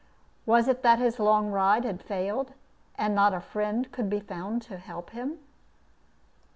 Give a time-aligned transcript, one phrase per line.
[0.47, 2.53] Was it that his long ride had failed,
[2.95, 5.37] and not a friend could be found to help him?